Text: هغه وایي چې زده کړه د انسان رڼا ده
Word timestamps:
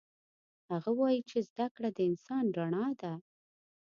هغه 0.71 0.91
وایي 0.99 1.21
چې 1.29 1.37
زده 1.49 1.67
کړه 1.75 1.89
د 1.93 1.99
انسان 2.09 2.43
رڼا 2.57 2.87
ده 3.01 3.13